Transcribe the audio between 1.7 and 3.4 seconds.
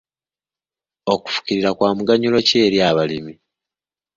kwa muganyulo ki eri abalimi?